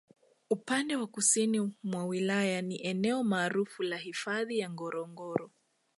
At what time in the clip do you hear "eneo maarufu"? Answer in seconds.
2.81-3.83